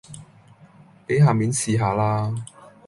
[1.05, 2.33] 俾下面試下啦